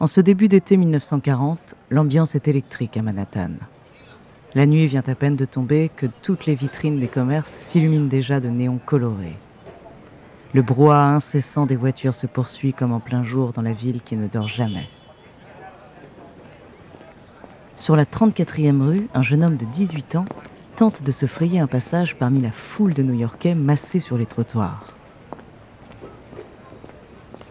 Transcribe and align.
En 0.00 0.06
ce 0.06 0.20
début 0.20 0.46
d'été 0.46 0.76
1940, 0.76 1.74
l'ambiance 1.90 2.36
est 2.36 2.46
électrique 2.46 2.96
à 2.96 3.02
Manhattan. 3.02 3.50
La 4.54 4.64
nuit 4.64 4.86
vient 4.86 5.02
à 5.04 5.14
peine 5.16 5.34
de 5.34 5.44
tomber 5.44 5.90
que 5.94 6.06
toutes 6.06 6.46
les 6.46 6.54
vitrines 6.54 7.00
des 7.00 7.08
commerces 7.08 7.50
s'illuminent 7.50 8.06
déjà 8.06 8.38
de 8.38 8.48
néons 8.48 8.78
colorés. 8.78 9.36
Le 10.54 10.62
brouhaha 10.62 11.14
incessant 11.14 11.66
des 11.66 11.74
voitures 11.74 12.14
se 12.14 12.28
poursuit 12.28 12.72
comme 12.72 12.92
en 12.92 13.00
plein 13.00 13.24
jour 13.24 13.52
dans 13.52 13.62
la 13.62 13.72
ville 13.72 14.00
qui 14.00 14.16
ne 14.16 14.28
dort 14.28 14.46
jamais. 14.46 14.88
Sur 17.78 17.94
la 17.94 18.04
34e 18.04 18.82
rue, 18.82 19.08
un 19.14 19.22
jeune 19.22 19.44
homme 19.44 19.56
de 19.56 19.64
18 19.64 20.16
ans 20.16 20.24
tente 20.74 21.04
de 21.04 21.12
se 21.12 21.26
frayer 21.26 21.60
un 21.60 21.68
passage 21.68 22.16
parmi 22.16 22.40
la 22.40 22.50
foule 22.50 22.92
de 22.92 23.04
New-Yorkais 23.04 23.54
massés 23.54 24.00
sur 24.00 24.18
les 24.18 24.26
trottoirs. 24.26 24.94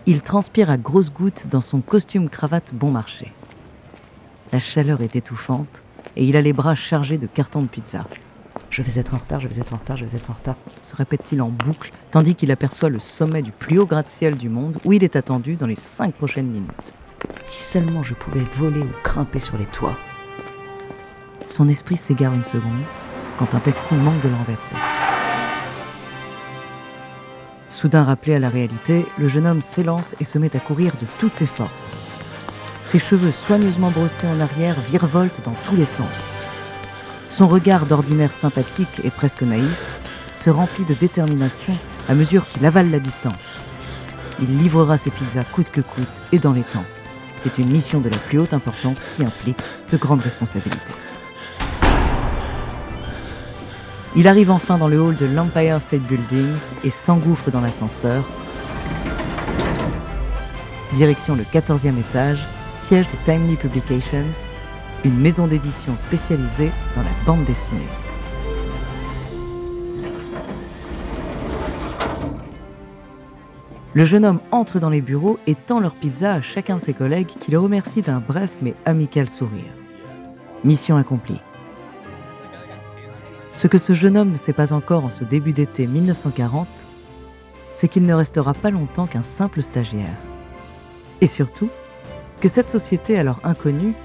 Il 0.06 0.22
transpire 0.22 0.70
à 0.70 0.78
grosses 0.78 1.14
gouttes 1.14 1.48
dans 1.50 1.62
son 1.62 1.80
costume 1.80 2.28
cravate 2.28 2.74
bon 2.74 2.92
marché. 2.92 3.32
La 4.52 4.60
chaleur 4.60 5.02
est 5.02 5.16
étouffante 5.16 5.82
et 6.18 6.26
il 6.26 6.36
a 6.36 6.42
les 6.42 6.54
bras 6.54 6.76
chargés 6.76 7.18
de 7.18 7.26
cartons 7.26 7.62
de 7.62 7.68
pizza. 7.68 8.06
Je 8.70 8.82
vais 8.82 9.00
être 9.00 9.14
en 9.14 9.20
retard, 9.20 9.40
je 9.40 9.48
vais 9.48 9.62
être 9.62 9.74
en 9.74 9.78
retard, 9.78 9.96
je 9.96 10.04
vais 10.04 10.18
être 10.18 10.30
en 10.30 10.34
retard, 10.34 10.58
se 10.82 10.94
répète-t-il 10.94 11.42
en 11.42 11.50
boucle, 11.50 11.94
tandis 12.12 12.36
qu'il 12.36 12.52
aperçoit 12.52 12.90
le 12.90 13.00
sommet 13.00 13.42
du 13.42 13.54
plus 13.54 13.80
haut 13.80 13.86
gratte-ciel 13.86 14.36
du 14.36 14.50
monde 14.50 14.78
où 14.84 14.92
il 14.92 15.06
est 15.06 15.16
attendu 15.16 15.56
dans 15.56 15.68
les 15.68 15.78
cinq 15.78 16.16
prochaines 16.16 16.52
minutes. 16.52 16.94
Si 17.46 17.64
seulement 17.64 18.04
je 18.04 18.14
pouvais 18.14 18.46
voler 18.58 18.82
ou 18.82 18.92
grimper 19.06 19.40
sur 19.40 19.58
les 19.58 19.68
toits. 19.68 19.98
Son 21.48 21.70
esprit 21.70 21.96
s'égare 21.96 22.34
une 22.34 22.44
seconde 22.44 22.84
quand 23.40 23.56
un 23.56 23.60
taxi 23.60 23.96
manque 23.96 24.22
de 24.22 24.30
l'enverser. 24.30 24.76
Soudain 27.70 28.04
rappelé 28.04 28.36
à 28.36 28.40
la 28.40 28.50
réalité, 28.50 29.06
le 29.18 29.28
jeune 29.28 29.48
homme 29.48 29.62
s'élance 29.62 30.16
et 30.20 30.24
se 30.24 30.38
met 30.38 30.56
à 30.56 30.60
courir 30.60 30.94
de 31.02 31.08
toutes 31.20 31.34
ses 31.34 31.46
forces. 31.46 31.98
Ses 32.84 33.00
cheveux 33.00 33.32
soigneusement 33.32 33.92
brossés 33.92 34.28
en 34.28 34.40
arrière 34.40 34.76
virevoltent 34.82 35.42
dans 35.44 35.56
tous 35.64 35.76
les 35.76 35.86
sens. 35.86 36.42
Son 37.30 37.48
regard 37.48 37.86
d'ordinaire 37.86 38.34
sympathique 38.34 39.02
et 39.04 39.10
presque 39.10 39.44
naïf 39.44 40.00
se 40.36 40.50
remplit 40.50 40.86
de 40.86 40.94
détermination 40.94 41.78
à 42.10 42.14
mesure 42.14 42.48
qu'il 42.48 42.66
avale 42.66 42.92
la 42.92 43.00
distance. 43.00 43.66
Il 44.42 44.58
livrera 44.58 44.98
ses 44.98 45.12
pizzas 45.12 45.44
coûte 45.44 45.72
que 45.72 45.82
coûte 45.82 46.22
et 46.32 46.40
dans 46.40 46.54
les 46.54 46.64
temps. 46.64 46.86
C'est 47.40 47.58
une 47.58 47.72
mission 47.72 48.00
de 48.00 48.10
la 48.10 48.18
plus 48.18 48.40
haute 48.40 48.54
importance 48.54 49.04
qui 49.16 49.24
implique 49.24 49.60
de 49.92 49.98
grandes 49.98 50.22
responsabilités. 50.22 51.07
Il 54.20 54.28
arrive 54.28 54.50
enfin 54.50 54.80
dans 54.80 54.88
le 54.88 55.00
hall 55.00 55.16
de 55.16 55.28
l'Empire 55.28 55.80
State 55.80 56.02
Building 56.02 56.50
et 56.84 56.90
s'engouffre 56.90 57.52
dans 57.52 57.62
l'ascenseur. 57.62 58.24
Direction 60.94 61.36
le 61.36 61.44
14e 61.44 62.00
étage, 62.00 62.40
siège 62.80 63.06
de 63.10 63.16
Timely 63.26 63.58
Publications, 63.58 64.26
une 65.06 65.20
maison 65.20 65.46
d'édition 65.46 65.96
spécialisée 65.96 66.72
dans 66.96 67.04
la 67.04 67.12
bande 67.28 67.46
dessinée. 67.46 67.78
Le 73.94 74.04
jeune 74.04 74.26
homme 74.26 74.40
entre 74.52 74.80
dans 74.80 74.90
les 74.90 75.02
bureaux 75.02 75.38
et 75.46 75.54
tend 75.54 75.80
leur 75.80 75.94
pizza 75.94 76.34
à 76.34 76.42
chacun 76.42 76.78
de 76.78 76.82
ses 76.82 76.94
collègues 76.94 77.28
qui 77.28 77.52
le 77.52 77.60
remercie 77.60 78.02
d'un 78.02 78.20
bref 78.28 78.58
mais 78.64 78.74
amical 78.86 79.30
sourire. 79.30 79.74
Mission 80.64 80.98
accomplie. 80.98 81.40
Ce 83.58 83.66
que 83.66 83.80
ce 83.80 83.94
jeune 83.94 84.18
homme 84.18 84.30
ne 84.30 84.36
sait 84.36 84.54
pas 84.54 84.72
encore 84.72 85.04
en 85.04 85.10
ce 85.10 85.24
début 85.24 85.52
d'été 85.52 85.88
1940, 85.88 86.68
c'est 87.74 87.88
qu'il 87.88 88.06
ne 88.06 88.14
restera 88.14 88.54
pas 88.54 88.70
longtemps 88.70 89.08
qu'un 89.08 89.24
simple 89.24 89.64
stagiaire. 89.64 90.16
Et 91.22 91.28
surtout, 91.28 91.72
que 92.40 92.50
cette 92.50 92.70
société 92.70 93.18
alors 93.18 93.40
inconnue 93.44 93.96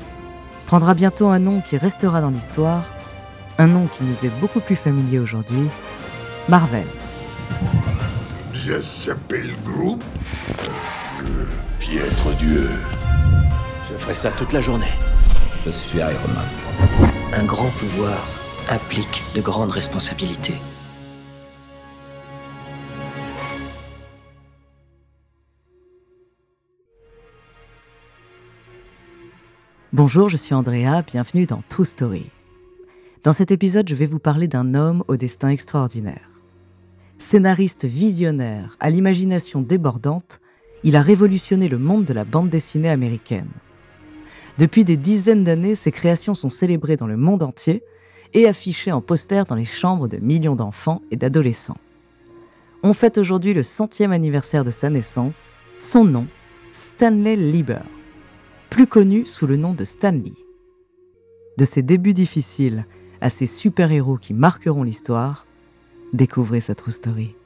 prendra 0.65 0.95
bientôt 0.95 1.29
un 1.29 1.39
nom 1.39 1.61
qui 1.61 1.77
restera 1.77 2.23
dans 2.23 2.31
l'histoire, 2.31 2.83
un 3.59 3.67
nom 3.67 3.89
qui 3.89 4.05
nous 4.05 4.25
est 4.25 4.33
beaucoup 4.41 4.61
plus 4.61 4.75
familier 4.75 5.19
aujourd'hui, 5.19 5.69
Marvel. 6.49 6.87
Je 8.55 8.81
s'appelle 8.81 9.53
Groot. 9.67 10.01
Piètre 11.79 12.35
Dieu. 12.39 12.71
Je 13.91 13.99
ferai 13.99 14.15
ça 14.15 14.31
toute 14.31 14.55
la 14.55 14.63
journée. 14.63 14.95
Je 15.67 15.71
suis 15.71 15.99
Iron 15.99 16.09
Man. 16.09 17.11
Un 17.35 17.45
grand 17.45 17.69
pouvoir 17.69 18.17
implique 18.71 19.23
de 19.35 19.41
grandes 19.41 19.71
responsabilités. 19.71 20.55
Bonjour, 29.93 30.29
je 30.29 30.37
suis 30.37 30.55
Andrea, 30.55 31.03
bienvenue 31.07 31.47
dans 31.47 31.63
True 31.69 31.85
Story. 31.85 32.31
Dans 33.25 33.33
cet 33.33 33.51
épisode, 33.51 33.89
je 33.89 33.95
vais 33.95 34.07
vous 34.07 34.19
parler 34.19 34.49
d'un 34.49 34.75
homme 34.75 35.05
au 35.07 35.17
destin 35.17 35.49
extraordinaire. 35.49 36.31
Scénariste 37.19 37.85
visionnaire, 37.85 38.77
à 38.81 38.91
l'imagination 38.91 39.61
débordante, 39.61 40.41
il 40.83 40.97
a 40.97 41.03
révolutionné 41.03 41.69
le 41.69 41.79
monde 41.79 42.05
de 42.05 42.15
la 42.15 42.25
bande 42.25 42.49
dessinée 42.49 42.89
américaine. 42.89 43.51
Depuis 44.59 44.85
des 44.85 44.97
dizaines 44.97 45.45
d'années, 45.45 45.75
ses 45.75 45.93
créations 45.93 46.35
sont 46.35 46.51
célébrées 46.51 46.97
dans 46.97 47.07
le 47.07 47.17
monde 47.17 47.43
entier 47.43 47.83
et 48.35 48.47
affichées 48.47 48.93
en 48.93 49.01
poster 49.01 49.45
dans 49.47 49.55
les 49.55 49.65
chambres 49.65 50.09
de 50.09 50.19
millions 50.19 50.57
d'enfants 50.57 51.03
et 51.11 51.17
d'adolescents. 51.17 51.79
On 52.83 52.93
fête 52.93 53.19
aujourd'hui 53.19 53.55
le 53.55 53.63
centième 53.63 54.13
anniversaire 54.13 54.65
de 54.65 54.71
sa 54.71 54.91
naissance. 54.91 55.59
Son 55.79 56.05
nom, 56.05 56.27
Stanley 56.73 57.37
Lieber, 57.37 57.83
plus 58.71 58.87
connu 58.87 59.27
sous 59.27 59.47
le 59.47 59.57
nom 59.57 59.75
de 59.75 59.85
Stanley. 59.85 60.33
De 61.59 61.65
ses 61.65 61.83
débuts 61.83 62.15
difficiles 62.15 62.87
à 63.21 63.31
ses 63.31 63.47
super-héros 63.47 64.17
qui 64.17 64.35
marqueront 64.35 64.83
l'histoire, 64.83 65.47
découvrez 66.13 66.61
sa 66.61 66.75
true 66.75 66.93
story. 66.93 67.37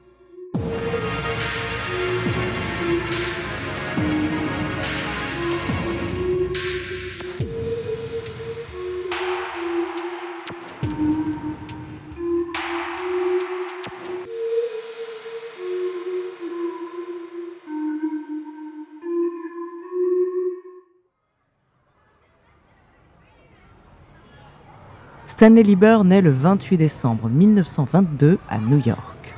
Stanley 25.47 25.63
Lieber 25.63 25.99
naît 26.03 26.23
le 26.23 26.33
28 26.33 26.77
décembre 26.77 27.29
1922 27.29 28.41
à 28.51 28.59
New 28.59 28.81
York. 28.85 29.33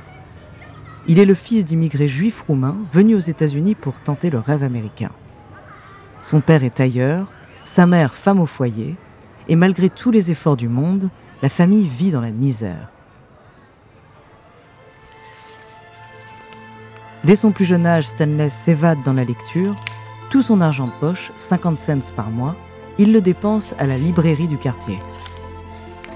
Il 1.05 1.19
est 1.19 1.25
le 1.25 1.35
fils 1.35 1.65
d'immigrés 1.65 2.07
juifs 2.07 2.43
roumains 2.47 2.77
venus 2.91 3.17
aux 3.17 3.29
États-Unis 3.29 3.75
pour 3.75 3.93
tenter 3.93 4.31
le 4.31 4.39
rêve 4.39 4.63
américain. 4.63 5.11
Son 6.23 6.41
père 6.41 6.63
est 6.63 6.73
tailleur, 6.73 7.27
sa 7.63 7.85
mère 7.85 8.15
femme 8.15 8.39
au 8.39 8.47
foyer, 8.47 8.95
et 9.49 9.55
malgré 9.55 9.87
tous 9.87 10.09
les 10.09 10.31
efforts 10.31 10.57
du 10.57 10.67
monde, 10.67 11.11
la 11.43 11.49
famille 11.49 11.85
vit 11.85 12.09
dans 12.09 12.21
la 12.21 12.31
misère. 12.31 12.89
Dès 17.23 17.35
son 17.35 17.51
plus 17.51 17.65
jeune 17.65 17.85
âge, 17.85 18.07
Stanley 18.07 18.49
s'évade 18.49 19.03
dans 19.05 19.13
la 19.13 19.25
lecture. 19.25 19.75
Tout 20.31 20.41
son 20.41 20.59
argent 20.59 20.87
de 20.87 20.99
poche, 20.99 21.31
50 21.35 21.77
cents 21.77 22.13
par 22.15 22.31
mois, 22.31 22.55
il 22.97 23.13
le 23.13 23.21
dépense 23.21 23.75
à 23.77 23.85
la 23.85 23.99
librairie 23.99 24.47
du 24.47 24.57
quartier. 24.57 24.97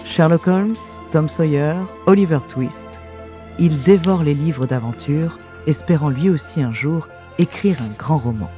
Sherlock 0.05 0.47
Holmes, 0.47 0.75
Tom 1.11 1.27
Sawyer, 1.27 1.75
Oliver 2.05 2.39
Twist. 2.47 2.99
Il 3.57 3.81
dévore 3.83 4.23
les 4.23 4.33
livres 4.33 4.67
d'aventure, 4.67 5.39
espérant 5.65 6.09
lui 6.09 6.29
aussi 6.29 6.61
un 6.61 6.73
jour 6.73 7.07
écrire 7.39 7.81
un 7.81 7.87
grand 7.97 8.17
roman. 8.17 8.49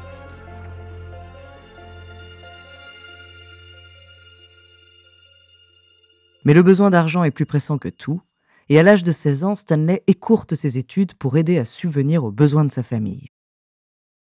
Mais 6.44 6.54
le 6.54 6.64
besoin 6.64 6.90
d'argent 6.90 7.24
est 7.24 7.32
plus 7.32 7.46
pressant 7.46 7.78
que 7.78 7.90
tout, 7.90 8.22
et 8.68 8.80
à 8.80 8.84
l'âge 8.84 9.04
de 9.04 9.12
16 9.12 9.44
ans, 9.44 9.56
Stanley 9.56 10.04
écourte 10.08 10.56
ses 10.56 10.78
études 10.78 11.14
pour 11.14 11.38
aider 11.38 11.58
à 11.58 11.66
subvenir 11.66 12.24
aux 12.24 12.32
besoins 12.32 12.66
de 12.66 12.72
sa 12.72 12.84
famille. 12.84 13.30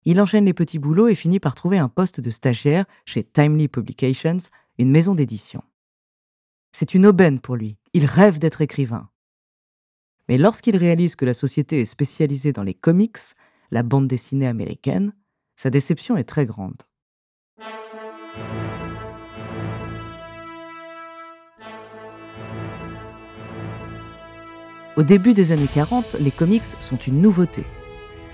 Il 0.04 0.20
enchaîne 0.20 0.44
les 0.44 0.54
petits 0.54 0.80
boulots 0.80 1.08
et 1.08 1.14
finit 1.14 1.40
par 1.40 1.54
trouver 1.54 1.78
un 1.78 1.88
poste 1.88 2.20
de 2.20 2.30
stagiaire 2.30 2.84
chez 3.06 3.22
Timely 3.22 3.68
Publications, 3.68 4.38
une 4.78 4.90
maison 4.90 5.14
d'édition. 5.14 5.62
C'est 6.72 6.94
une 6.94 7.04
aubaine 7.04 7.38
pour 7.38 7.56
lui, 7.56 7.76
il 7.92 8.06
rêve 8.06 8.38
d'être 8.38 8.62
écrivain. 8.62 9.08
Mais 10.28 10.38
lorsqu'il 10.38 10.76
réalise 10.76 11.16
que 11.16 11.26
la 11.26 11.34
société 11.34 11.82
est 11.82 11.84
spécialisée 11.84 12.52
dans 12.52 12.62
les 12.62 12.74
comics, 12.74 13.18
la 13.70 13.82
bande 13.82 14.08
dessinée 14.08 14.46
américaine, 14.46 15.12
sa 15.54 15.68
déception 15.68 16.16
est 16.16 16.24
très 16.24 16.46
grande. 16.46 16.80
Au 24.96 25.02
début 25.02 25.34
des 25.34 25.52
années 25.52 25.68
40, 25.72 26.14
les 26.20 26.30
comics 26.30 26.64
sont 26.64 26.96
une 26.96 27.20
nouveauté. 27.20 27.64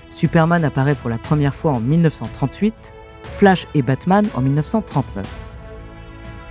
Superman 0.09 0.63
apparaît 0.63 0.95
pour 0.95 1.09
la 1.09 1.17
première 1.17 1.55
fois 1.55 1.73
en 1.73 1.79
1938, 1.79 2.93
Flash 3.23 3.67
et 3.75 3.81
Batman 3.81 4.27
en 4.33 4.41
1939. 4.41 5.48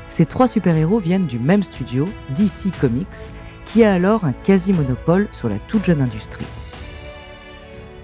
Ces 0.09 0.27
trois 0.27 0.49
super-héros 0.49 0.99
viennent 0.99 1.27
du 1.27 1.39
même 1.39 1.63
studio, 1.63 2.07
DC 2.31 2.77
Comics, 2.81 3.33
qui 3.67 3.85
a 3.85 3.93
alors 3.93 4.25
un 4.25 4.33
quasi-monopole 4.33 5.29
sur 5.33 5.49
la 5.49 5.59
toute 5.59 5.85
jeune 5.85 6.01
industrie. 6.01 6.47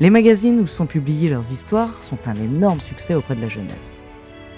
Les 0.01 0.11
magazines 0.11 0.61
où 0.61 0.67
sont 0.67 0.87
publiées 0.87 1.31
leurs 1.31 1.53
histoires 1.53 2.03
sont 2.03 2.19
un 2.27 2.35
énorme 2.35 2.81
succès 2.81 3.15
auprès 3.15 3.37
de 3.37 3.41
la 3.41 3.49
jeunesse. 3.49 4.05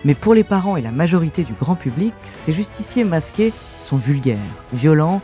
Mais 0.04 0.14
pour 0.14 0.34
les 0.34 0.44
parents 0.44 0.76
et 0.76 0.82
la 0.82 0.90
majorité 0.90 1.44
du 1.44 1.52
grand 1.52 1.76
public, 1.76 2.14
ces 2.24 2.52
justiciers 2.52 3.04
masqués 3.04 3.52
sont 3.80 3.96
vulgaires, 3.96 4.38
violents, 4.72 5.20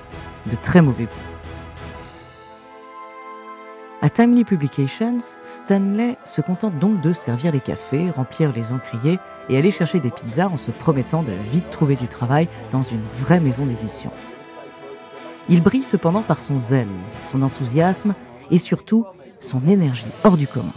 de 0.46 0.56
très 0.60 0.82
mauvais 0.82 1.04
goût. 1.04 1.31
À 4.04 4.10
Timely 4.10 4.42
Publications, 4.42 5.18
Stanley 5.44 6.16
se 6.24 6.40
contente 6.40 6.76
donc 6.76 7.00
de 7.00 7.12
servir 7.12 7.52
les 7.52 7.60
cafés, 7.60 8.10
remplir 8.10 8.52
les 8.52 8.72
encriers 8.72 9.20
et 9.48 9.56
aller 9.56 9.70
chercher 9.70 10.00
des 10.00 10.10
pizzas 10.10 10.48
en 10.48 10.56
se 10.56 10.72
promettant 10.72 11.22
de 11.22 11.30
vite 11.30 11.70
trouver 11.70 11.94
du 11.94 12.08
travail 12.08 12.48
dans 12.72 12.82
une 12.82 13.04
vraie 13.20 13.38
maison 13.38 13.64
d'édition. 13.64 14.10
Il 15.48 15.62
brille 15.62 15.84
cependant 15.84 16.22
par 16.22 16.40
son 16.40 16.58
zèle, 16.58 16.88
son 17.30 17.42
enthousiasme 17.42 18.16
et 18.50 18.58
surtout 18.58 19.06
son 19.38 19.64
énergie 19.68 20.10
hors 20.24 20.36
du 20.36 20.48
commun. 20.48 20.74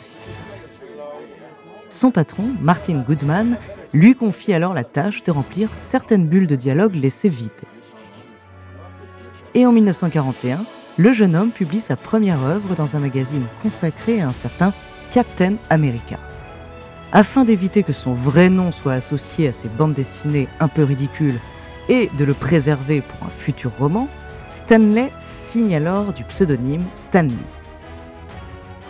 Son 1.89 2.11
patron, 2.11 2.45
Martin 2.61 2.99
Goodman, 2.99 3.57
lui 3.91 4.13
confie 4.13 4.53
alors 4.53 4.75
la 4.75 4.83
tâche 4.83 5.23
de 5.23 5.31
remplir 5.31 5.73
certaines 5.73 6.27
bulles 6.27 6.45
de 6.45 6.55
dialogue 6.55 6.93
laissées 6.93 7.29
vides. 7.29 7.49
Et 9.55 9.65
en 9.65 9.71
1941, 9.71 10.63
le 10.97 11.11
jeune 11.11 11.35
homme 11.35 11.51
publie 11.51 11.79
sa 11.79 11.95
première 11.95 12.43
œuvre 12.43 12.75
dans 12.75 12.95
un 12.95 12.99
magazine 12.99 13.45
consacré 13.61 14.21
à 14.21 14.29
un 14.29 14.33
certain 14.33 14.73
Captain 15.11 15.55
America. 15.69 16.17
Afin 17.11 17.45
d'éviter 17.45 17.83
que 17.83 17.93
son 17.93 18.13
vrai 18.13 18.49
nom 18.49 18.71
soit 18.71 18.93
associé 18.93 19.47
à 19.47 19.53
ces 19.53 19.69
bandes 19.69 19.93
dessinées 19.93 20.47
un 20.59 20.67
peu 20.67 20.83
ridicules 20.83 21.39
et 21.89 22.09
de 22.17 22.25
le 22.25 22.33
préserver 22.33 23.01
pour 23.01 23.27
un 23.27 23.29
futur 23.29 23.71
roman, 23.77 24.07
Stanley 24.49 25.11
signe 25.19 25.75
alors 25.75 26.13
du 26.13 26.23
pseudonyme 26.23 26.83
Stanley. 26.95 27.35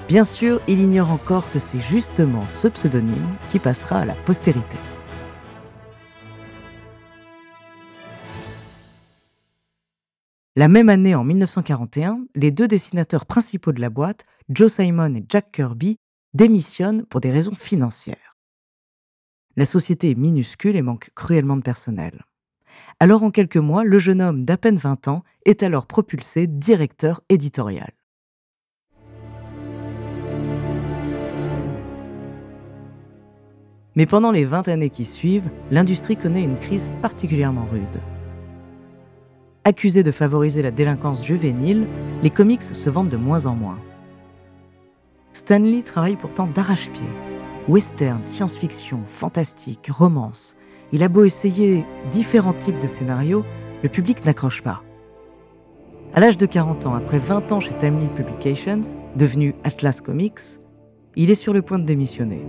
Bien 0.07 0.23
sûr, 0.23 0.61
il 0.67 0.81
ignore 0.81 1.11
encore 1.11 1.51
que 1.51 1.59
c'est 1.59 1.81
justement 1.81 2.45
ce 2.47 2.67
pseudonyme 2.67 3.35
qui 3.49 3.57
passera 3.57 3.99
à 3.99 4.05
la 4.05 4.13
postérité. 4.13 4.77
La 10.57 10.69
même 10.69 10.87
année, 10.87 11.15
en 11.15 11.25
1941, 11.25 12.27
les 12.33 12.49
deux 12.49 12.69
dessinateurs 12.69 13.25
principaux 13.25 13.73
de 13.73 13.81
la 13.81 13.89
boîte, 13.89 14.25
Joe 14.47 14.71
Simon 14.71 15.13
et 15.15 15.25
Jack 15.27 15.51
Kirby, 15.51 15.97
démissionnent 16.33 17.05
pour 17.05 17.19
des 17.19 17.29
raisons 17.29 17.55
financières. 17.55 18.37
La 19.57 19.65
société 19.65 20.11
est 20.11 20.15
minuscule 20.15 20.77
et 20.77 20.81
manque 20.81 21.09
cruellement 21.13 21.57
de 21.57 21.61
personnel. 21.61 22.23
Alors 23.01 23.23
en 23.23 23.31
quelques 23.31 23.57
mois, 23.57 23.83
le 23.83 23.99
jeune 23.99 24.21
homme 24.21 24.45
d'à 24.45 24.55
peine 24.55 24.77
20 24.77 25.09
ans 25.09 25.23
est 25.43 25.61
alors 25.61 25.87
propulsé 25.87 26.47
directeur 26.47 27.21
éditorial. 27.27 27.91
Mais 33.97 34.05
pendant 34.05 34.31
les 34.31 34.45
20 34.45 34.69
années 34.69 34.89
qui 34.89 35.03
suivent, 35.03 35.49
l'industrie 35.69 36.15
connaît 36.15 36.43
une 36.43 36.59
crise 36.59 36.89
particulièrement 37.01 37.65
rude. 37.65 38.14
Accusés 39.67 40.03
de 40.03 40.11
favoriser 40.11 40.61
la 40.61 40.69
délinquance 40.69 41.25
juvénile, 41.25 41.87
les 42.21 42.29
comics 42.29 42.61
se 42.61 42.87
vendent 42.87 43.09
de 43.09 43.17
moins 43.17 43.47
en 43.47 43.55
moins. 43.55 43.79
Stanley 45.33 45.81
travaille 45.81 46.17
pourtant 46.17 46.45
d'arrache-pied. 46.45 47.07
Western, 47.67 48.23
science-fiction, 48.23 49.01
fantastique, 49.07 49.89
romance. 49.91 50.55
Il 50.91 51.01
a 51.01 51.09
beau 51.09 51.23
essayer 51.23 51.83
différents 52.11 52.53
types 52.53 52.79
de 52.79 52.85
scénarios, 52.85 53.43
le 53.81 53.89
public 53.89 54.23
n'accroche 54.23 54.61
pas. 54.61 54.83
À 56.13 56.19
l'âge 56.19 56.37
de 56.37 56.45
40 56.45 56.85
ans, 56.85 56.93
après 56.93 57.17
20 57.17 57.51
ans 57.51 57.59
chez 57.59 57.75
Timely 57.75 58.09
Publications, 58.09 58.81
devenu 59.15 59.55
Atlas 59.63 59.99
Comics, 59.99 60.59
il 61.15 61.31
est 61.31 61.35
sur 61.35 61.53
le 61.53 61.63
point 61.63 61.79
de 61.79 61.85
démissionner. 61.85 62.45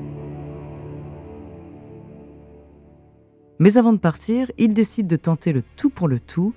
Mais 3.58 3.78
avant 3.78 3.94
de 3.94 3.98
partir, 3.98 4.52
il 4.58 4.74
décide 4.74 5.06
de 5.06 5.16
tenter 5.16 5.54
le 5.54 5.62
tout 5.76 5.88
pour 5.88 6.08
le 6.08 6.20
tout 6.20 6.52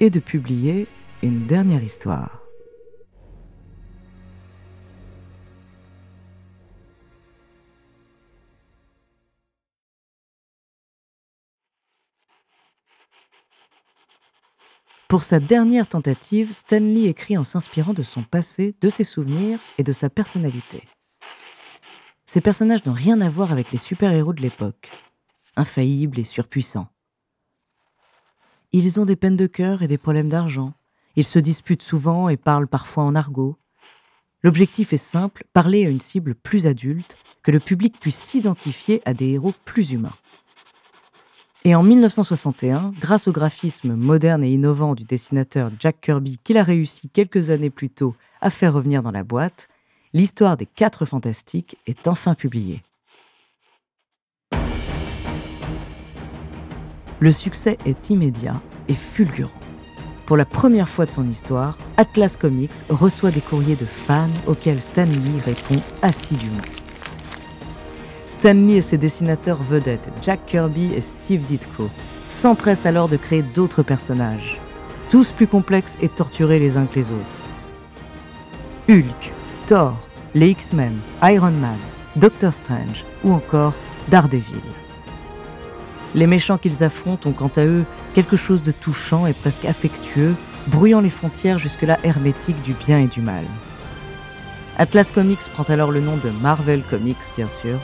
et 0.00 0.10
de 0.10 0.20
publier 0.20 0.86
une 1.22 1.46
dernière 1.46 1.82
histoire. 1.82 2.42
Pour 15.08 15.22
sa 15.22 15.38
dernière 15.38 15.86
tentative, 15.88 16.52
Stanley 16.52 17.04
écrit 17.04 17.38
en 17.38 17.44
s'inspirant 17.44 17.94
de 17.94 18.02
son 18.02 18.24
passé, 18.24 18.74
de 18.80 18.88
ses 18.88 19.04
souvenirs 19.04 19.60
et 19.78 19.84
de 19.84 19.92
sa 19.92 20.10
personnalité. 20.10 20.82
Ces 22.26 22.40
personnages 22.40 22.84
n'ont 22.84 22.92
rien 22.92 23.20
à 23.20 23.30
voir 23.30 23.52
avec 23.52 23.70
les 23.70 23.78
super-héros 23.78 24.32
de 24.32 24.42
l'époque, 24.42 24.90
infaillibles 25.54 26.18
et 26.18 26.24
surpuissants. 26.24 26.88
Ils 28.78 29.00
ont 29.00 29.06
des 29.06 29.16
peines 29.16 29.36
de 29.36 29.46
cœur 29.46 29.80
et 29.80 29.88
des 29.88 29.96
problèmes 29.96 30.28
d'argent. 30.28 30.74
Ils 31.16 31.24
se 31.24 31.38
disputent 31.38 31.82
souvent 31.82 32.28
et 32.28 32.36
parlent 32.36 32.68
parfois 32.68 33.04
en 33.04 33.14
argot. 33.14 33.56
L'objectif 34.42 34.92
est 34.92 34.98
simple, 34.98 35.46
parler 35.54 35.86
à 35.86 35.88
une 35.88 35.98
cible 35.98 36.34
plus 36.34 36.66
adulte, 36.66 37.16
que 37.42 37.50
le 37.50 37.58
public 37.58 37.98
puisse 37.98 38.18
s'identifier 38.18 39.00
à 39.06 39.14
des 39.14 39.30
héros 39.30 39.54
plus 39.64 39.92
humains. 39.92 40.12
Et 41.64 41.74
en 41.74 41.82
1961, 41.82 42.92
grâce 43.00 43.26
au 43.28 43.32
graphisme 43.32 43.94
moderne 43.94 44.44
et 44.44 44.52
innovant 44.52 44.94
du 44.94 45.04
dessinateur 45.04 45.70
Jack 45.80 46.02
Kirby 46.02 46.36
qu'il 46.44 46.58
a 46.58 46.62
réussi 46.62 47.08
quelques 47.08 47.48
années 47.48 47.70
plus 47.70 47.88
tôt 47.88 48.14
à 48.42 48.50
faire 48.50 48.74
revenir 48.74 49.02
dans 49.02 49.10
la 49.10 49.24
boîte, 49.24 49.68
l'histoire 50.12 50.58
des 50.58 50.66
quatre 50.66 51.06
fantastiques 51.06 51.78
est 51.86 52.08
enfin 52.08 52.34
publiée. 52.34 52.82
Le 57.18 57.32
succès 57.32 57.78
est 57.86 58.10
immédiat 58.10 58.60
et 58.88 58.94
fulgurant. 58.94 59.50
Pour 60.26 60.36
la 60.36 60.44
première 60.44 60.88
fois 60.88 61.06
de 61.06 61.10
son 61.10 61.28
histoire, 61.28 61.78
Atlas 61.96 62.36
Comics 62.36 62.84
reçoit 62.90 63.30
des 63.30 63.40
courriers 63.40 63.76
de 63.76 63.86
fans 63.86 64.26
auxquels 64.46 64.82
Stanley 64.82 65.40
répond 65.44 65.80
assidûment. 66.02 66.60
Stanley 68.26 68.76
et 68.76 68.82
ses 68.82 68.98
dessinateurs 68.98 69.62
vedettes, 69.62 70.10
Jack 70.20 70.44
Kirby 70.46 70.92
et 70.94 71.00
Steve 71.00 71.44
Ditko, 71.44 71.88
s'empressent 72.26 72.86
alors 72.86 73.08
de 73.08 73.16
créer 73.16 73.42
d'autres 73.42 73.82
personnages, 73.82 74.60
tous 75.08 75.32
plus 75.32 75.46
complexes 75.46 75.96
et 76.02 76.08
torturés 76.08 76.58
les 76.58 76.76
uns 76.76 76.86
que 76.86 76.98
les 76.98 77.12
autres. 77.12 77.40
Hulk, 78.90 79.32
Thor, 79.66 79.96
les 80.34 80.50
X-Men, 80.50 80.98
Iron 81.22 81.52
Man, 81.52 81.78
Doctor 82.16 82.52
Strange 82.52 83.04
ou 83.24 83.32
encore 83.32 83.72
Daredevil. 84.08 84.60
Les 86.16 86.26
méchants 86.26 86.56
qu'ils 86.56 86.82
affrontent 86.82 87.28
ont 87.28 87.34
quant 87.34 87.50
à 87.56 87.66
eux 87.66 87.84
quelque 88.14 88.36
chose 88.36 88.62
de 88.62 88.72
touchant 88.72 89.26
et 89.26 89.34
presque 89.34 89.66
affectueux, 89.66 90.34
brouillant 90.66 91.00
les 91.00 91.10
frontières 91.10 91.58
jusque-là 91.58 91.98
hermétiques 92.04 92.62
du 92.62 92.72
bien 92.72 92.98
et 92.98 93.06
du 93.06 93.20
mal. 93.20 93.44
Atlas 94.78 95.12
Comics 95.12 95.50
prend 95.52 95.64
alors 95.64 95.92
le 95.92 96.00
nom 96.00 96.16
de 96.16 96.30
Marvel 96.42 96.82
Comics, 96.88 97.16
bien 97.36 97.48
sûr, 97.48 97.78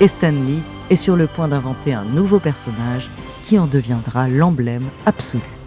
et 0.00 0.06
Stan 0.06 0.30
Lee 0.30 0.62
est 0.90 0.96
sur 0.96 1.16
le 1.16 1.26
point 1.26 1.48
d'inventer 1.48 1.94
un 1.94 2.04
nouveau 2.04 2.38
personnage 2.38 3.10
qui 3.44 3.58
en 3.58 3.66
deviendra 3.66 4.28
l'emblème 4.28 4.84
absolu. 5.06 5.57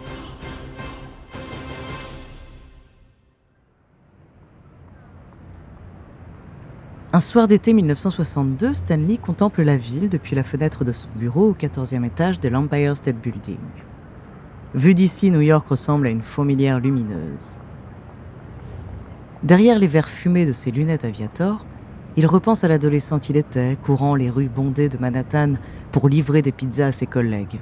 Un 7.14 7.20
soir 7.20 7.46
d'été 7.46 7.74
1962, 7.74 8.72
Stanley 8.72 9.18
contemple 9.18 9.60
la 9.60 9.76
ville 9.76 10.08
depuis 10.08 10.34
la 10.34 10.42
fenêtre 10.42 10.82
de 10.82 10.92
son 10.92 11.10
bureau 11.14 11.50
au 11.50 11.52
14e 11.52 12.06
étage 12.06 12.40
de 12.40 12.48
l'Empire 12.48 12.96
State 12.96 13.20
Building. 13.20 13.58
Vu 14.72 14.94
d'ici, 14.94 15.30
New 15.30 15.42
York 15.42 15.68
ressemble 15.68 16.06
à 16.06 16.10
une 16.10 16.22
fourmilière 16.22 16.80
lumineuse. 16.80 17.58
Derrière 19.42 19.78
les 19.78 19.88
verres 19.88 20.08
fumés 20.08 20.46
de 20.46 20.54
ses 20.54 20.70
lunettes 20.70 21.04
aviator, 21.04 21.66
il 22.16 22.26
repense 22.26 22.64
à 22.64 22.68
l'adolescent 22.68 23.18
qu'il 23.18 23.36
était, 23.36 23.76
courant 23.76 24.14
les 24.14 24.30
rues 24.30 24.48
bondées 24.48 24.88
de 24.88 24.96
Manhattan 24.96 25.56
pour 25.90 26.08
livrer 26.08 26.40
des 26.40 26.52
pizzas 26.52 26.86
à 26.86 26.92
ses 26.92 27.06
collègues. 27.06 27.60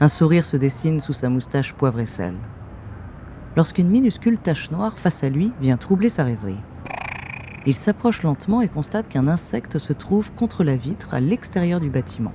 Un 0.00 0.08
sourire 0.08 0.46
se 0.46 0.56
dessine 0.56 1.00
sous 1.00 1.12
sa 1.12 1.28
moustache 1.28 1.74
poivre 1.74 2.00
et 2.00 2.06
sel. 2.06 2.36
Lorsqu'une 3.54 3.90
minuscule 3.90 4.38
tache 4.38 4.70
noire 4.70 4.98
face 4.98 5.22
à 5.24 5.28
lui 5.28 5.52
vient 5.60 5.76
troubler 5.76 6.08
sa 6.08 6.24
rêverie. 6.24 6.56
Il 7.68 7.74
s'approche 7.74 8.22
lentement 8.22 8.62
et 8.62 8.68
constate 8.68 9.10
qu'un 9.10 9.28
insecte 9.28 9.76
se 9.76 9.92
trouve 9.92 10.32
contre 10.32 10.64
la 10.64 10.74
vitre 10.74 11.12
à 11.12 11.20
l'extérieur 11.20 11.80
du 11.80 11.90
bâtiment, 11.90 12.32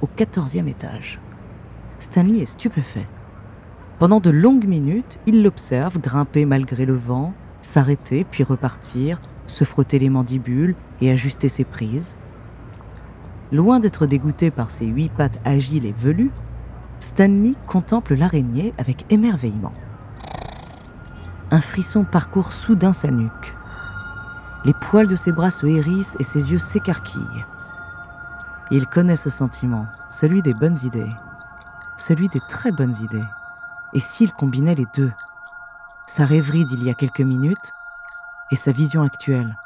au 0.00 0.08
quatorzième 0.08 0.66
étage. 0.66 1.20
Stanley 2.00 2.40
est 2.40 2.46
stupéfait. 2.46 3.06
Pendant 4.00 4.18
de 4.18 4.30
longues 4.30 4.66
minutes, 4.66 5.20
il 5.26 5.44
l'observe 5.44 6.00
grimper 6.00 6.44
malgré 6.44 6.86
le 6.86 6.96
vent, 6.96 7.34
s'arrêter 7.62 8.24
puis 8.28 8.42
repartir, 8.42 9.20
se 9.46 9.62
frotter 9.62 10.00
les 10.00 10.10
mandibules 10.10 10.74
et 11.00 11.12
ajuster 11.12 11.48
ses 11.48 11.64
prises. 11.64 12.16
Loin 13.52 13.78
d'être 13.78 14.06
dégoûté 14.06 14.50
par 14.50 14.72
ses 14.72 14.86
huit 14.86 15.12
pattes 15.12 15.40
agiles 15.44 15.86
et 15.86 15.94
velues, 15.96 16.32
Stanley 16.98 17.52
contemple 17.68 18.16
l'araignée 18.16 18.74
avec 18.76 19.04
émerveillement. 19.08 19.72
Un 21.52 21.60
frisson 21.60 22.02
parcourt 22.02 22.52
soudain 22.52 22.92
sa 22.92 23.12
nuque. 23.12 23.54
Les 24.64 24.74
poils 24.74 25.06
de 25.06 25.16
ses 25.16 25.32
bras 25.32 25.50
se 25.50 25.66
hérissent 25.66 26.16
et 26.18 26.24
ses 26.24 26.52
yeux 26.52 26.58
s'écarquillent. 26.58 27.46
Il 28.70 28.86
connaît 28.86 29.16
ce 29.16 29.30
sentiment, 29.30 29.86
celui 30.08 30.42
des 30.42 30.54
bonnes 30.54 30.78
idées, 30.82 31.12
celui 31.96 32.28
des 32.28 32.40
très 32.40 32.72
bonnes 32.72 32.96
idées. 32.96 33.24
Et 33.94 34.00
s'il 34.00 34.32
combinait 34.32 34.74
les 34.74 34.86
deux 34.94 35.12
Sa 36.06 36.24
rêverie 36.24 36.64
d'il 36.64 36.82
y 36.82 36.90
a 36.90 36.94
quelques 36.94 37.20
minutes 37.20 37.72
et 38.50 38.56
sa 38.56 38.72
vision 38.72 39.02
actuelle. 39.02 39.56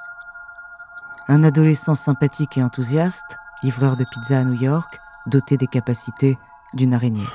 Un 1.28 1.44
adolescent 1.44 1.94
sympathique 1.94 2.58
et 2.58 2.62
enthousiaste, 2.62 3.38
livreur 3.62 3.96
de 3.96 4.04
pizza 4.04 4.38
à 4.38 4.44
New 4.44 4.60
York, 4.60 4.98
doté 5.26 5.56
des 5.56 5.66
capacités 5.66 6.38
d'une 6.74 6.94
araignée. 6.94 7.28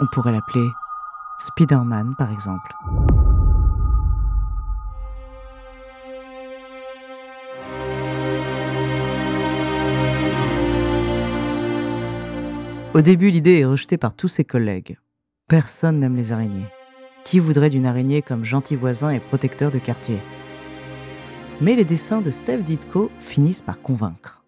On 0.00 0.06
pourrait 0.06 0.32
l'appeler 0.32 0.68
Spider-Man, 1.38 2.14
par 2.16 2.30
exemple. 2.30 2.74
Au 12.94 13.00
début, 13.00 13.30
l'idée 13.30 13.58
est 13.58 13.64
rejetée 13.64 13.98
par 13.98 14.14
tous 14.14 14.28
ses 14.28 14.44
collègues. 14.44 14.98
Personne 15.48 15.98
n'aime 15.98 16.14
les 16.14 16.30
araignées. 16.30 16.68
Qui 17.24 17.40
voudrait 17.40 17.68
d'une 17.68 17.86
araignée 17.86 18.22
comme 18.22 18.44
gentil 18.44 18.76
voisin 18.76 19.10
et 19.10 19.18
protecteur 19.18 19.72
de 19.72 19.80
quartier? 19.80 20.18
Mais 21.60 21.74
les 21.74 21.82
dessins 21.82 22.20
de 22.20 22.30
Steve 22.30 22.62
Ditko 22.62 23.10
finissent 23.18 23.62
par 23.62 23.82
convaincre. 23.82 24.44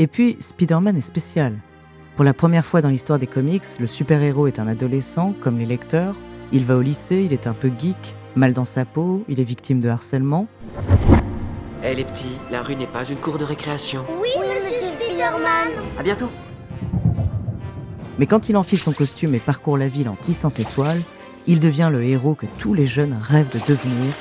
Et 0.00 0.08
puis, 0.08 0.36
Spider-Man 0.40 0.96
est 0.96 1.02
spécial. 1.02 1.56
Pour 2.16 2.24
la 2.24 2.34
première 2.34 2.66
fois 2.66 2.82
dans 2.82 2.88
l'histoire 2.88 3.20
des 3.20 3.28
comics, 3.28 3.78
le 3.78 3.86
super-héros 3.86 4.48
est 4.48 4.58
un 4.58 4.66
adolescent, 4.66 5.32
comme 5.40 5.60
les 5.60 5.66
lecteurs. 5.66 6.16
Il 6.50 6.64
va 6.64 6.76
au 6.76 6.82
lycée, 6.82 7.22
il 7.22 7.32
est 7.32 7.46
un 7.46 7.54
peu 7.54 7.70
geek, 7.78 8.16
mal 8.34 8.54
dans 8.54 8.64
sa 8.64 8.84
peau, 8.84 9.24
il 9.28 9.38
est 9.38 9.44
victime 9.44 9.80
de 9.80 9.88
harcèlement. 9.88 10.48
Hé 11.84 11.94
les 11.94 12.04
petits, 12.04 12.40
la 12.50 12.60
rue 12.60 12.74
n'est 12.74 12.88
pas 12.88 13.04
une 13.04 13.18
cour 13.18 13.38
de 13.38 13.44
récréation. 13.44 14.04
Oui, 14.20 14.30
monsieur 14.40 14.88
Spider-Man 14.98 15.68
À 15.96 16.02
bientôt 16.02 16.28
Mais 18.18 18.26
quand 18.26 18.48
il 18.48 18.56
enfile 18.56 18.78
son 18.78 18.92
costume 18.92 19.34
et 19.34 19.40
parcourt 19.40 19.78
la 19.78 19.88
ville 19.88 20.08
en 20.08 20.16
tissant 20.16 20.50
ses 20.50 20.64
toiles, 20.64 21.00
il 21.46 21.60
devient 21.60 21.90
le 21.90 22.04
héros 22.04 22.34
que 22.34 22.46
tous 22.58 22.74
les 22.74 22.86
jeunes 22.86 23.16
rêvent 23.20 23.48
de 23.48 23.58
devenir. 23.58 24.12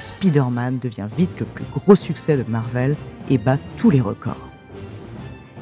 Spider-Man 0.00 0.78
devient 0.78 1.06
vite 1.16 1.38
le 1.40 1.46
plus 1.46 1.64
gros 1.72 1.94
succès 1.94 2.36
de 2.36 2.44
Marvel 2.48 2.96
et 3.28 3.38
bat 3.38 3.58
tous 3.76 3.90
les 3.90 4.00
records. 4.00 4.48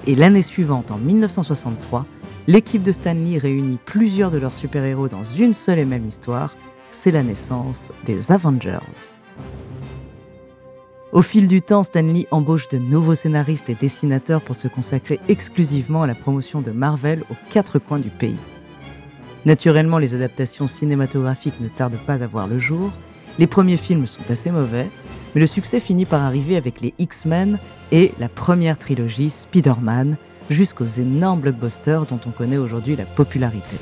Et 0.06 0.14
l'année 0.14 0.42
suivante, 0.42 0.90
en 0.90 0.96
1963, 0.96 2.06
l'équipe 2.46 2.82
de 2.82 2.92
Stanley 2.92 3.38
réunit 3.38 3.78
plusieurs 3.84 4.30
de 4.30 4.38
leurs 4.38 4.54
super-héros 4.54 5.08
dans 5.08 5.24
une 5.24 5.52
seule 5.52 5.78
et 5.78 5.84
même 5.84 6.06
histoire. 6.06 6.54
C'est 6.90 7.10
la 7.10 7.22
naissance 7.22 7.92
des 8.06 8.32
Avengers. 8.32 8.78
Au 11.12 11.22
fil 11.22 11.48
du 11.48 11.60
temps, 11.60 11.82
Stanley 11.82 12.28
embauche 12.30 12.68
de 12.68 12.78
nouveaux 12.78 13.16
scénaristes 13.16 13.68
et 13.68 13.74
dessinateurs 13.74 14.40
pour 14.40 14.54
se 14.54 14.68
consacrer 14.68 15.18
exclusivement 15.28 16.04
à 16.04 16.06
la 16.06 16.14
promotion 16.14 16.60
de 16.60 16.70
Marvel 16.70 17.24
aux 17.30 17.50
quatre 17.50 17.80
coins 17.80 17.98
du 17.98 18.10
pays. 18.10 18.38
Naturellement, 19.44 19.98
les 19.98 20.14
adaptations 20.14 20.68
cinématographiques 20.68 21.58
ne 21.58 21.66
tardent 21.66 21.98
pas 22.06 22.22
à 22.22 22.28
voir 22.28 22.46
le 22.46 22.60
jour. 22.60 22.92
Les 23.40 23.48
premiers 23.48 23.76
films 23.76 24.06
sont 24.06 24.30
assez 24.30 24.52
mauvais, 24.52 24.88
mais 25.34 25.40
le 25.40 25.48
succès 25.48 25.80
finit 25.80 26.04
par 26.04 26.22
arriver 26.22 26.56
avec 26.56 26.80
les 26.80 26.94
X-Men 27.00 27.58
et 27.90 28.12
la 28.20 28.28
première 28.28 28.78
trilogie 28.78 29.30
Spider-Man, 29.30 30.16
jusqu'aux 30.48 30.84
énormes 30.84 31.40
blockbusters 31.40 32.06
dont 32.06 32.20
on 32.24 32.30
connaît 32.30 32.56
aujourd'hui 32.56 32.94
la 32.94 33.04
popularité. 33.04 33.78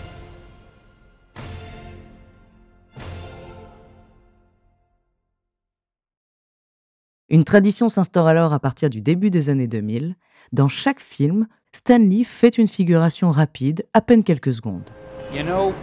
Une 7.30 7.44
tradition 7.44 7.90
s'instaure 7.90 8.26
alors 8.26 8.54
à 8.54 8.58
partir 8.58 8.88
du 8.88 9.02
début 9.02 9.28
des 9.28 9.50
années 9.50 9.66
2000. 9.66 10.14
Dans 10.52 10.68
chaque 10.68 11.00
film, 11.00 11.46
Stanley 11.72 12.24
fait 12.24 12.56
une 12.56 12.68
figuration 12.68 13.30
rapide, 13.30 13.84
à 13.92 14.00
peine 14.00 14.24
quelques 14.24 14.54
secondes. 14.54 14.88
You 15.34 15.42
know, 15.42 15.74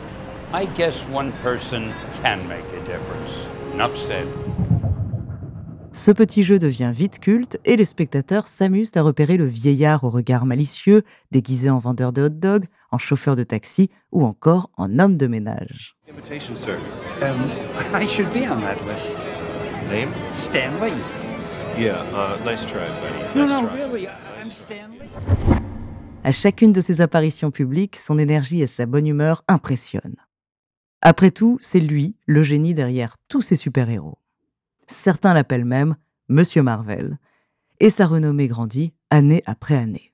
I 0.52 0.68
guess 0.76 1.06
one 1.14 1.32
person 1.44 1.92
can 2.24 2.38
make 2.48 2.66
a 2.74 2.80
difference. 2.84 3.48
Enough 3.76 3.96
said. 3.96 4.26
Ce 5.94 6.10
petit 6.10 6.42
jeu 6.42 6.58
devient 6.58 6.92
vite 6.94 7.20
culte 7.20 7.60
et 7.64 7.78
les 7.78 7.86
spectateurs 7.86 8.48
s'amusent 8.48 8.92
à 8.96 9.04
repérer 9.04 9.38
le 9.38 9.46
vieillard 9.46 10.04
au 10.04 10.10
regard 10.10 10.46
malicieux, 10.48 11.04
déguisé 11.32 11.70
en 11.70 11.78
vendeur 11.78 12.12
de 12.12 12.24
hot-dog, 12.24 12.66
en 12.92 12.98
chauffeur 12.98 13.36
de 13.36 13.44
taxi 13.44 13.92
ou 14.12 14.26
encore 14.26 14.72
en 14.78 14.98
homme 14.98 15.16
de 15.16 15.28
ménage. 15.28 15.96
Invitation, 16.12 16.56
sir. 16.56 16.80
Um, 17.22 17.38
I 17.94 18.08
should 18.08 18.34
be 18.34 18.50
on 18.50 18.62
that 18.62 18.84
list. 18.90 19.16
Name? 19.90 20.10
Stanley. 20.34 20.94
À 26.24 26.32
chacune 26.32 26.72
de 26.72 26.80
ses 26.80 27.02
apparitions 27.02 27.52
publiques, 27.52 27.98
son 27.98 28.18
énergie 28.18 28.62
et 28.62 28.68
sa 28.68 28.86
bonne 28.86 29.06
humeur 29.06 29.44
impressionnent. 29.50 30.16
Après 31.02 31.32
tout, 31.32 31.58
c'est 31.60 31.82
lui, 31.82 32.16
le 32.26 32.44
génie 32.44 32.74
derrière 32.74 33.18
tous 33.28 33.42
ces 33.42 33.58
super-héros. 33.58 34.18
Certains 34.88 35.34
l'appellent 35.34 35.66
même 35.66 35.98
Monsieur 36.30 36.64
Marvel, 36.64 37.20
et 37.82 37.90
sa 37.90 38.08
renommée 38.08 38.48
grandit 38.48 38.94
année 39.10 39.44
après 39.46 39.76
année. 39.76 40.14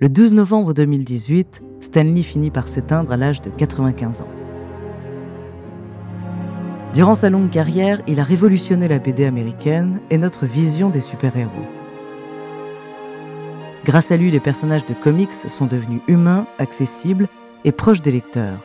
Le 0.00 0.08
12 0.08 0.34
novembre 0.34 0.72
2018, 0.72 1.62
Stanley 1.80 2.22
finit 2.22 2.50
par 2.50 2.68
s'éteindre 2.68 3.12
à 3.12 3.16
l'âge 3.16 3.40
de 3.40 3.50
95 3.50 4.22
ans. 4.22 4.28
Durant 6.92 7.14
sa 7.14 7.30
longue 7.30 7.50
carrière, 7.50 8.02
il 8.06 8.18
a 8.20 8.24
révolutionné 8.24 8.88
la 8.88 8.98
BD 8.98 9.24
américaine 9.24 10.00
et 10.10 10.18
notre 10.18 10.44
vision 10.44 10.90
des 10.90 11.00
super-héros. 11.00 11.50
Grâce 13.84 14.10
à 14.10 14.16
lui, 14.16 14.30
les 14.30 14.40
personnages 14.40 14.84
de 14.84 14.94
comics 14.94 15.32
sont 15.32 15.66
devenus 15.66 16.00
humains, 16.08 16.46
accessibles 16.58 17.28
et 17.64 17.72
proches 17.72 18.02
des 18.02 18.10
lecteurs. 18.10 18.58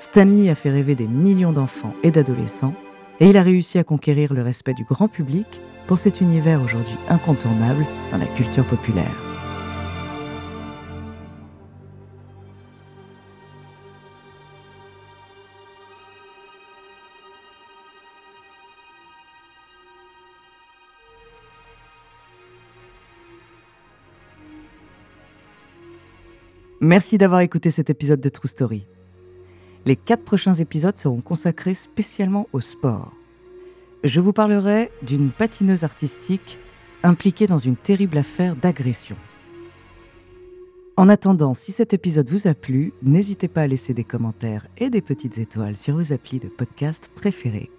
Stanley 0.00 0.48
a 0.48 0.54
fait 0.54 0.70
rêver 0.70 0.94
des 0.94 1.06
millions 1.06 1.52
d'enfants 1.52 1.94
et 2.02 2.10
d'adolescents, 2.10 2.74
et 3.20 3.28
il 3.28 3.36
a 3.36 3.42
réussi 3.42 3.78
à 3.78 3.84
conquérir 3.84 4.32
le 4.32 4.42
respect 4.42 4.74
du 4.74 4.84
grand 4.84 5.08
public 5.08 5.60
pour 5.86 5.98
cet 5.98 6.22
univers 6.22 6.62
aujourd'hui 6.62 6.96
incontournable 7.08 7.84
dans 8.10 8.18
la 8.18 8.26
culture 8.26 8.64
populaire. 8.64 9.29
Merci 26.82 27.18
d'avoir 27.18 27.40
écouté 27.40 27.70
cet 27.70 27.90
épisode 27.90 28.22
de 28.22 28.28
True 28.30 28.48
Story. 28.48 28.86
Les 29.84 29.96
quatre 29.96 30.24
prochains 30.24 30.54
épisodes 30.54 30.96
seront 30.96 31.20
consacrés 31.20 31.74
spécialement 31.74 32.48
au 32.54 32.60
sport. 32.60 33.12
Je 34.02 34.18
vous 34.18 34.32
parlerai 34.32 34.90
d'une 35.02 35.30
patineuse 35.30 35.84
artistique 35.84 36.58
impliquée 37.02 37.46
dans 37.46 37.58
une 37.58 37.76
terrible 37.76 38.16
affaire 38.16 38.56
d'agression. 38.56 39.16
En 40.96 41.10
attendant, 41.10 41.52
si 41.52 41.70
cet 41.70 41.92
épisode 41.92 42.30
vous 42.30 42.46
a 42.46 42.54
plu, 42.54 42.94
n'hésitez 43.02 43.48
pas 43.48 43.62
à 43.62 43.66
laisser 43.66 43.92
des 43.92 44.04
commentaires 44.04 44.66
et 44.78 44.88
des 44.88 45.02
petites 45.02 45.36
étoiles 45.36 45.76
sur 45.76 45.96
vos 45.96 46.14
applis 46.14 46.38
de 46.38 46.48
podcast 46.48 47.10
préférés. 47.14 47.70